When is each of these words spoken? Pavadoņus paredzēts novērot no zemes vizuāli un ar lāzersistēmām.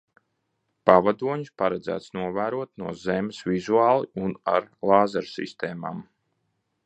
Pavadoņus 0.89 1.51
paredzēts 1.61 2.15
novērot 2.19 2.71
no 2.83 2.95
zemes 3.03 3.43
vizuāli 3.51 4.11
un 4.23 4.35
ar 4.57 4.67
lāzersistēmām. 4.93 6.03